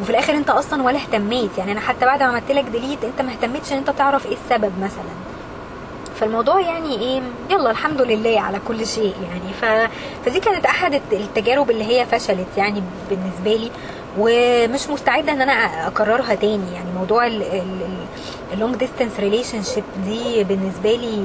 وفي 0.00 0.10
الآخر 0.10 0.34
أنت 0.34 0.50
أصلا 0.50 0.82
ولا 0.82 0.96
اهتميت 0.98 1.58
يعني 1.58 1.72
أنا 1.72 1.80
حتى 1.80 2.06
بعد 2.06 2.22
ما 2.22 2.28
عملت 2.28 2.50
لك 2.52 2.64
ديليت 2.64 3.04
أنت 3.04 3.22
ما 3.22 3.32
اهتمتش 3.32 3.72
إن 3.72 3.76
أنت 3.78 3.90
تعرف 3.90 4.26
إيه 4.26 4.36
السبب 4.44 4.72
مثلا. 4.82 5.16
فالموضوع 6.20 6.60
يعني 6.60 6.98
إيه 7.00 7.22
يلا 7.50 7.70
الحمد 7.70 8.02
لله 8.02 8.40
على 8.40 8.58
كل 8.68 8.86
شيء 8.86 9.14
يعني. 9.22 9.52
ف... 9.86 9.90
فدي 10.26 10.40
كانت 10.40 10.66
أحد 10.66 10.94
الت- 10.94 11.12
التجارب 11.12 11.70
اللي 11.70 11.84
هي 11.84 12.06
فشلت 12.06 12.46
يعني 12.56 12.82
بالنسبة 13.10 13.54
لي. 13.64 13.70
ومش 14.18 14.88
مستعدة 14.88 15.32
إن 15.32 15.40
أنا 15.42 15.86
أكررها 15.86 16.34
تاني. 16.34 16.72
يعني 16.74 16.90
موضوع 16.98 17.26
ال 18.52 18.76
long 18.76 19.12
distance 19.20 19.62
relationship 19.62 19.84
دي 20.04 20.44
بالنسبة 20.44 20.92
لي 20.94 21.24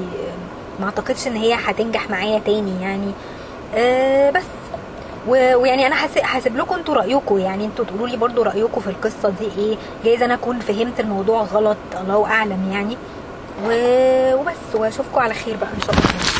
ما 0.79 0.85
أعتقدش 0.85 1.27
إن 1.27 1.35
هي 1.35 1.53
هتنجح 1.53 2.09
معايا 2.09 2.39
تاني 2.39 2.81
يعني. 2.81 3.11
أه 3.75 4.29
بس. 4.31 4.43
ويعني 5.27 5.87
أنا 5.87 5.95
هاسيب 6.21 6.57
لكم 6.57 6.75
أنتوا 6.75 6.95
رأيكم. 6.95 7.37
يعني 7.37 7.65
أنتوا 7.65 7.85
تقولوا 7.85 8.07
لي 8.07 8.17
برضو 8.17 8.41
رأيكم 8.43 8.81
في 8.81 8.89
القصة 8.89 9.29
دي 9.39 9.47
إيه. 9.61 9.75
جايز 10.05 10.23
أنا 10.23 10.33
أكون 10.33 10.59
فهمت 10.59 10.99
الموضوع 10.99 11.41
غلط. 11.43 11.77
الله 12.01 12.25
أعلم 12.25 12.71
يعني. 12.71 12.97
وبس. 13.65 14.75
وأشوفكم 14.75 15.19
على 15.19 15.33
خير 15.33 15.55
بقى 15.57 15.69
إن 15.77 15.81
شاء 15.81 15.91
الله. 15.91 16.21